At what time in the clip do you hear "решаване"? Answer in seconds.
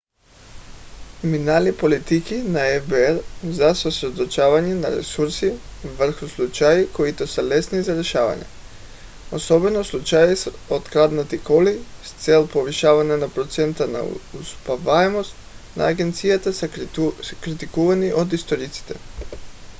7.97-8.45